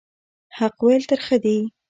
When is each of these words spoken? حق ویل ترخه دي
حق 0.57 0.77
ویل 0.85 1.03
ترخه 1.09 1.37
دي 1.43 1.57